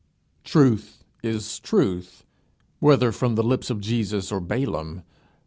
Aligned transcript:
Truth 0.43 1.03
is 1.21 1.59
truth, 1.59 2.23
whether 2.79 3.11
from 3.11 3.35
the 3.35 3.43
lips 3.43 3.69
of 3.69 3.79
Jesus 3.81 4.31
or 4.31 4.39
Balaam. 4.39 5.03